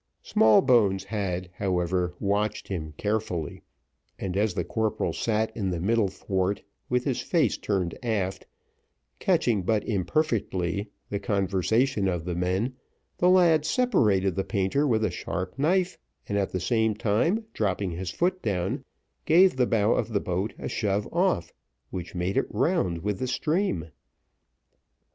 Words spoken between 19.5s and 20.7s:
the bow of the boat a